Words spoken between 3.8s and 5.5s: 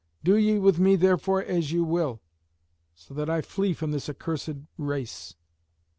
this accursed race."